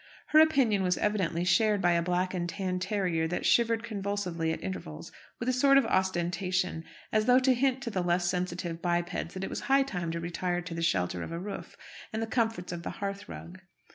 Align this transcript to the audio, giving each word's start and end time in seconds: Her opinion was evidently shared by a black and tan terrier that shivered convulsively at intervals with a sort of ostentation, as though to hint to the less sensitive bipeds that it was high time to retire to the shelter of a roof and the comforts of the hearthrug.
Her 0.29 0.39
opinion 0.39 0.81
was 0.81 0.97
evidently 0.97 1.43
shared 1.43 1.79
by 1.79 1.91
a 1.91 2.01
black 2.01 2.33
and 2.33 2.49
tan 2.49 2.79
terrier 2.79 3.27
that 3.27 3.45
shivered 3.45 3.83
convulsively 3.83 4.51
at 4.51 4.63
intervals 4.63 5.11
with 5.39 5.47
a 5.47 5.53
sort 5.53 5.77
of 5.77 5.85
ostentation, 5.85 6.83
as 7.11 7.27
though 7.27 7.37
to 7.37 7.53
hint 7.53 7.83
to 7.83 7.91
the 7.91 8.01
less 8.01 8.27
sensitive 8.27 8.81
bipeds 8.81 9.35
that 9.35 9.43
it 9.43 9.49
was 9.51 9.59
high 9.59 9.83
time 9.83 10.09
to 10.13 10.19
retire 10.19 10.61
to 10.61 10.73
the 10.73 10.81
shelter 10.81 11.21
of 11.21 11.31
a 11.31 11.37
roof 11.37 11.77
and 12.11 12.19
the 12.19 12.25
comforts 12.25 12.71
of 12.71 12.81
the 12.81 12.89
hearthrug. 12.93 13.59